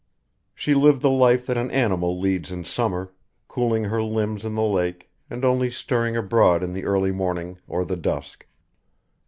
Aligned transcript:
She 0.55 0.73
lived 0.73 1.03
the 1.03 1.11
life 1.11 1.45
that 1.45 1.59
an 1.59 1.69
animal 1.69 2.19
leads 2.19 2.49
in 2.51 2.63
summer, 2.65 3.11
cooling 3.47 3.83
her 3.83 4.01
limbs 4.01 4.43
in 4.43 4.55
the 4.55 4.63
lake, 4.63 5.11
and 5.29 5.45
only 5.45 5.69
stirring 5.69 6.17
abroad 6.17 6.63
in 6.63 6.73
the 6.73 6.85
early 6.85 7.11
morning 7.11 7.59
or 7.67 7.85
the 7.85 7.97
dusk. 7.97 8.47